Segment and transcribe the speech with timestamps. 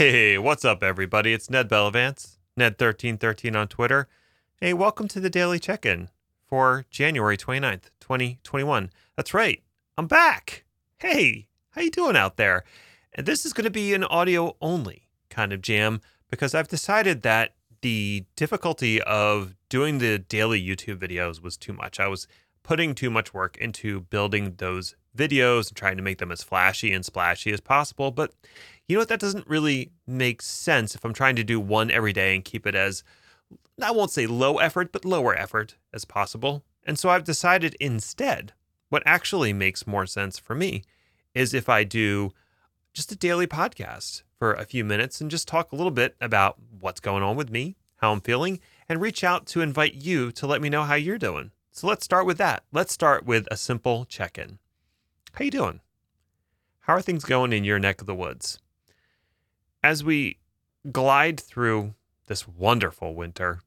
[0.00, 1.34] Hey, what's up, everybody?
[1.34, 4.08] It's Ned Bellavance, Ned1313 on Twitter.
[4.58, 6.08] Hey, welcome to the Daily Check In
[6.48, 8.88] for January 29th, 2021.
[9.14, 9.62] That's right,
[9.98, 10.64] I'm back.
[11.00, 12.64] Hey, how you doing out there?
[13.12, 17.20] And this is going to be an audio only kind of jam because I've decided
[17.20, 22.00] that the difficulty of doing the daily YouTube videos was too much.
[22.00, 22.26] I was
[22.62, 26.92] putting too much work into building those videos and trying to make them as flashy
[26.92, 28.10] and splashy as possible.
[28.10, 28.32] But
[28.90, 29.08] you know what?
[29.08, 32.66] That doesn't really make sense if I'm trying to do one every day and keep
[32.66, 33.02] it as,
[33.80, 36.64] I won't say low effort, but lower effort as possible.
[36.84, 38.52] And so I've decided instead,
[38.88, 40.82] what actually makes more sense for me
[41.34, 42.32] is if I do
[42.92, 46.56] just a daily podcast for a few minutes and just talk a little bit about
[46.80, 50.46] what's going on with me, how I'm feeling, and reach out to invite you to
[50.46, 51.52] let me know how you're doing.
[51.70, 52.64] So let's start with that.
[52.72, 54.58] Let's start with a simple check-in.
[55.34, 55.80] How you doing?
[56.80, 58.58] How are things going in your neck of the woods?
[59.82, 60.38] As we
[60.92, 61.94] glide through
[62.26, 63.60] this wonderful winter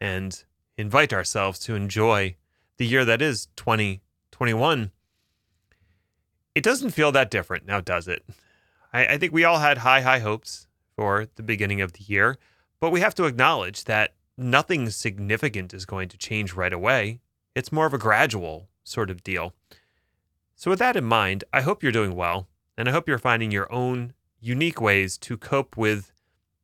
[0.00, 0.44] and
[0.76, 2.36] invite ourselves to enjoy
[2.76, 4.90] the year that is 2021,
[6.54, 8.22] it doesn't feel that different now, does it?
[8.92, 12.38] I, I think we all had high, high hopes for the beginning of the year,
[12.80, 17.20] but we have to acknowledge that nothing significant is going to change right away.
[17.54, 19.54] It's more of a gradual sort of deal.
[20.54, 23.50] So, with that in mind, I hope you're doing well, and I hope you're finding
[23.50, 26.12] your own unique ways to cope with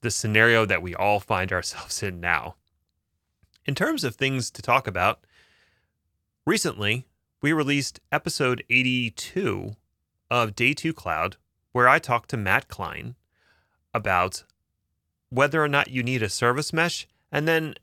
[0.00, 2.56] the scenario that we all find ourselves in now.
[3.64, 5.20] In terms of things to talk about,
[6.46, 7.06] recently
[7.42, 9.76] we released episode 82
[10.30, 11.36] of Day 2 Cloud,
[11.72, 13.14] where I talked to Matt Klein
[13.92, 14.44] about
[15.30, 17.06] whether or not you need a service mesh.
[17.30, 17.74] And then,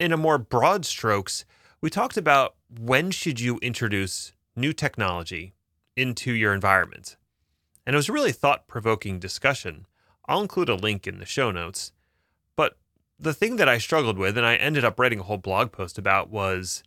[0.00, 1.44] in a more broad strokes,
[1.80, 5.54] we talked about when should you introduce new technology
[5.96, 7.16] into your environment.
[7.86, 9.86] And it was a really thought provoking discussion.
[10.26, 11.92] I'll include a link in the show notes.
[12.56, 12.76] But
[13.18, 15.96] the thing that I struggled with, and I ended up writing a whole blog post
[15.96, 16.82] about, was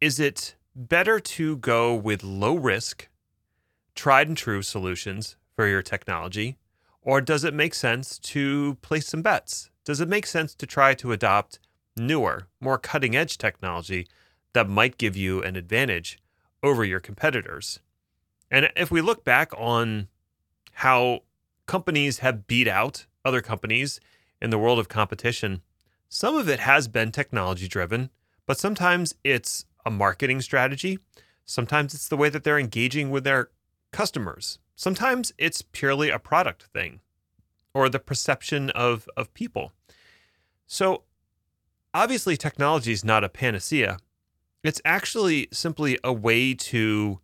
[0.00, 3.08] is it better to go with low risk,
[3.94, 6.56] tried and true solutions for your technology?
[7.00, 9.70] Or does it make sense to place some bets?
[9.84, 11.58] Does it make sense to try to adopt
[11.96, 14.08] newer, more cutting edge technology
[14.54, 16.18] that might give you an advantage
[16.62, 17.80] over your competitors?
[18.54, 20.06] And if we look back on
[20.74, 21.22] how
[21.66, 23.98] companies have beat out other companies
[24.40, 25.60] in the world of competition,
[26.08, 28.10] some of it has been technology driven,
[28.46, 31.00] but sometimes it's a marketing strategy.
[31.44, 33.50] Sometimes it's the way that they're engaging with their
[33.90, 34.60] customers.
[34.76, 37.00] Sometimes it's purely a product thing
[37.74, 39.72] or the perception of, of people.
[40.68, 41.02] So,
[41.92, 43.98] obviously, technology is not a panacea.
[44.62, 47.18] It's actually simply a way to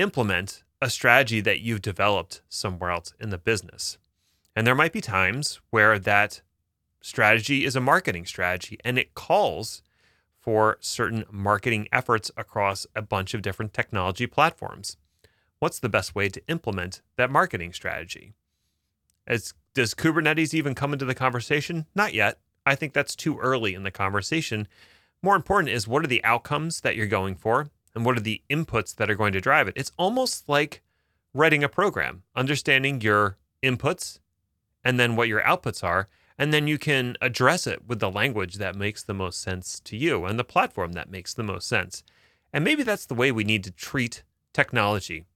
[0.00, 3.98] implement a strategy that you've developed somewhere else in the business.
[4.56, 6.42] And there might be times where that
[7.00, 9.82] strategy is a marketing strategy and it calls
[10.38, 14.96] for certain marketing efforts across a bunch of different technology platforms
[15.60, 18.32] what's the best way to implement that marketing strategy?
[19.26, 21.86] As, does Kubernetes even come into the conversation?
[21.94, 22.40] Not yet.
[22.66, 24.66] I think that's too early in the conversation.
[25.22, 28.42] More important is what are the outcomes that you're going for and what are the
[28.50, 29.74] inputs that are going to drive it?
[29.76, 30.82] It's almost like
[31.34, 34.18] writing a program, understanding your inputs
[34.84, 36.08] and then what your outputs are.
[36.38, 39.96] And then you can address it with the language that makes the most sense to
[39.96, 42.02] you and the platform that makes the most sense.
[42.52, 45.26] And maybe that's the way we need to treat technology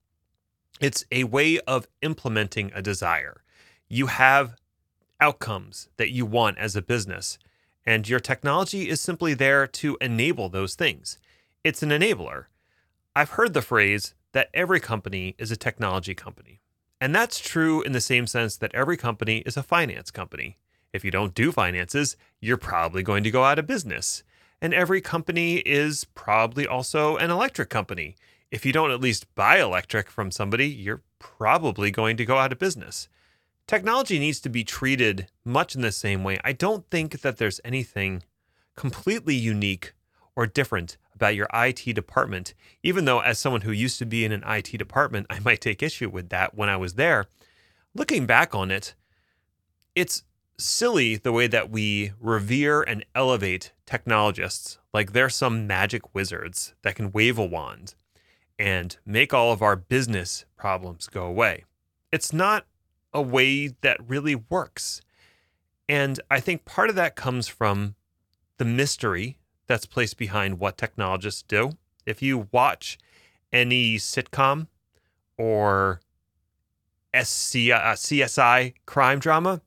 [0.81, 3.43] it's a way of implementing a desire.
[3.89, 4.57] You have
[5.21, 7.39] outcomes that you want as a business,
[7.87, 11.19] and your technology is simply there to enable those things.
[11.65, 12.45] It's an enabler.
[13.17, 16.61] I've heard the phrase that every company is a technology company.
[17.01, 20.59] And that's true in the same sense that every company is a finance company.
[20.93, 24.23] If you don't do finances, you're probably going to go out of business.
[24.61, 28.17] And every company is probably also an electric company
[28.55, 32.53] if you don't at least buy electric from somebody, you're probably going to go out
[32.53, 33.09] of business.
[33.67, 36.39] Technology needs to be treated much in the same way.
[36.45, 38.23] I don't think that there's anything
[38.77, 39.95] completely unique
[40.37, 44.33] or different about your IT department, even though, as someone who used to be in
[44.33, 47.27] an IT department, I might take issue with that when I was there.
[47.95, 48.95] Looking back on it,
[49.95, 50.25] it's
[50.59, 56.95] silly the way that we revere and elevate technologists like they're some magic wizards that
[56.95, 57.95] can wave a wand
[58.59, 61.65] and make all of our business problems go away.
[62.13, 62.67] It's not
[63.13, 65.01] a way that really works.
[65.89, 67.97] And I think part of that comes from
[68.59, 71.73] the mystery that's placed behind what technologists do.
[72.07, 72.99] If you watch
[73.53, 74.69] any sitcom
[75.39, 76.01] or
[77.15, 79.63] SC, uh, CSI crime drama,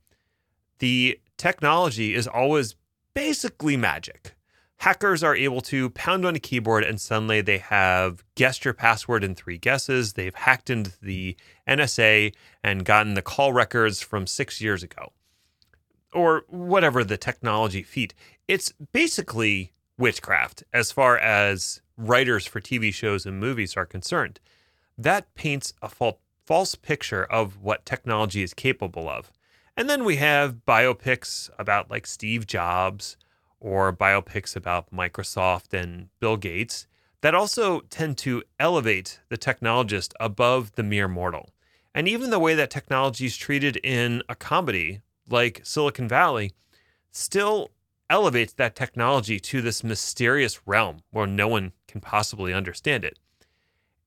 [0.80, 2.76] the technology is always
[3.14, 4.36] basically magic.
[4.82, 9.24] Hackers are able to pound on a keyboard and suddenly they have guessed your password
[9.24, 10.14] in three guesses.
[10.14, 11.36] They've hacked into the
[11.68, 15.14] NSA and gotten the call records from six years ago
[16.14, 18.14] or whatever the technology feat.
[18.48, 24.40] It's basically witchcraft as far as writers for TV shows and movies are concerned.
[24.98, 25.90] That paints a
[26.46, 29.32] false picture of what technology is capable of.
[29.76, 33.18] And then we have biopics about like Steve Jobs
[33.60, 36.88] or biopics about Microsoft and Bill Gates
[37.22, 41.50] that also tend to elevate the technologist above the mere mortal.
[41.94, 46.54] And even the way that technology is treated in a comedy like Silicon Valley
[47.12, 47.72] still
[48.10, 53.20] elevates that technology to this mysterious realm where no one can possibly understand it.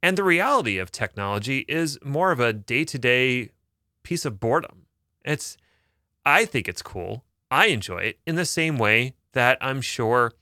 [0.02, 3.50] And the reality of technology is more of a day to day
[4.02, 4.86] piece of boredom.
[5.24, 5.56] It's,
[6.24, 7.24] I think it's cool.
[7.50, 10.32] I enjoy it in the same way that I'm sure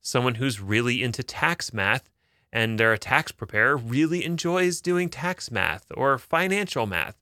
[0.00, 2.10] someone who's really into tax math
[2.52, 7.16] and they're a tax preparer really enjoys doing tax math or financial math.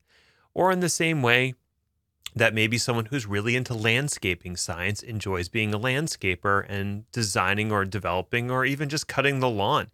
[0.53, 1.53] Or in the same way
[2.35, 7.83] that maybe someone who's really into landscaping science enjoys being a landscaper and designing or
[7.83, 9.87] developing or even just cutting the lawn.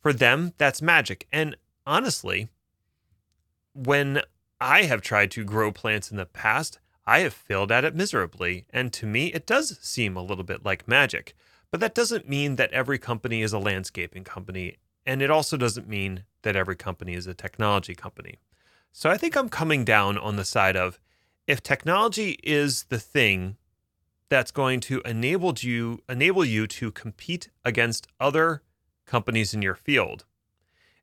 [0.00, 1.26] For them, that's magic.
[1.32, 2.48] And honestly,
[3.74, 4.22] when
[4.60, 8.64] I have tried to grow plants in the past, I have failed at it miserably.
[8.70, 11.36] And to me, it does seem a little bit like magic.
[11.70, 14.76] But that doesn't mean that every company is a landscaping company.
[15.04, 18.38] And it also doesn't mean that every company is a technology company.
[18.92, 20.98] So I think I'm coming down on the side of
[21.46, 23.56] if technology is the thing
[24.28, 28.62] that's going to enable you enable you to compete against other
[29.06, 30.24] companies in your field,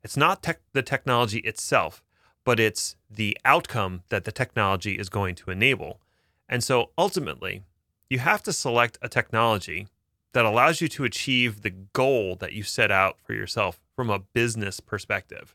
[0.02, 2.02] it's not tech, the technology itself,
[2.44, 6.00] but it's the outcome that the technology is going to enable.
[6.48, 7.62] And so ultimately,
[8.10, 9.88] you have to select a technology
[10.34, 14.18] that allows you to achieve the goal that you set out for yourself from a
[14.18, 15.54] business perspective.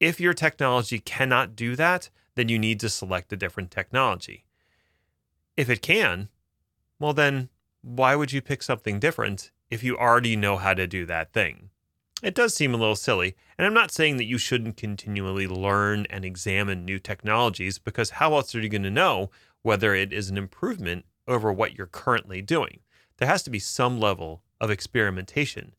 [0.00, 4.44] If your technology cannot do that, then you need to select a different technology.
[5.56, 6.28] If it can,
[7.00, 7.48] well, then
[7.82, 11.70] why would you pick something different if you already know how to do that thing?
[12.22, 16.06] It does seem a little silly, and I'm not saying that you shouldn't continually learn
[16.08, 19.30] and examine new technologies because how else are you going to know
[19.62, 22.80] whether it is an improvement over what you're currently doing?
[23.18, 25.74] There has to be some level of experimentation,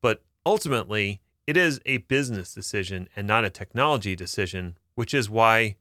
[0.00, 5.76] but ultimately, it is a business decision and not a technology decision, which is why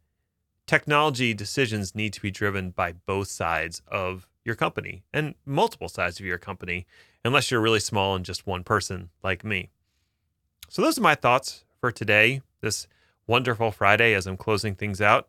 [0.67, 6.19] technology decisions need to be driven by both sides of your company and multiple sides
[6.19, 6.85] of your company,
[7.23, 9.69] unless you're really small and just one person like me.
[10.69, 12.87] So, those are my thoughts for today, this
[13.27, 15.27] wonderful Friday as I'm closing things out.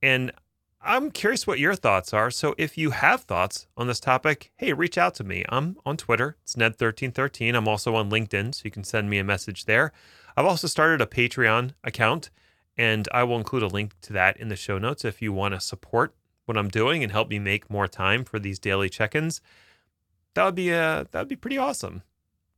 [0.00, 0.32] And
[0.80, 2.30] I'm curious what your thoughts are.
[2.30, 5.44] So, if you have thoughts on this topic, hey, reach out to me.
[5.48, 7.54] I'm on Twitter, it's Ned1313.
[7.54, 9.92] I'm also on LinkedIn, so you can send me a message there.
[10.36, 12.30] I've also started a Patreon account
[12.80, 15.52] and I will include a link to that in the show notes if you want
[15.52, 16.14] to support
[16.46, 19.42] what I'm doing and help me make more time for these daily check-ins.
[20.32, 22.02] That would be uh, that would be pretty awesome.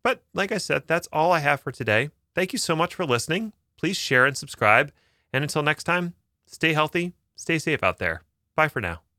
[0.04, 2.10] But like I said, that's all I have for today.
[2.36, 3.52] Thank you so much for listening.
[3.76, 4.92] Please share and subscribe.
[5.32, 6.14] And until next time,
[6.46, 8.22] stay healthy, stay safe out there.
[8.54, 9.11] Bye for now.